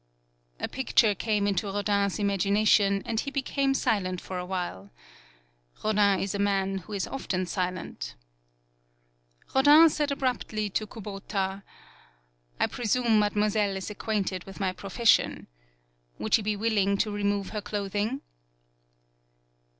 [0.59, 4.89] A picture came into Rodin's imagi nation, and he became silent for a while.
[5.83, 8.15] Rodin is a man who is often silent.
[9.45, 11.61] 44 HANARO Rodin said abruptly to Kubota:
[12.59, 15.45] "I presume Mademoiselle is ac quainted with my profession.
[16.17, 18.21] Would she be willing to remove her cloth ing?"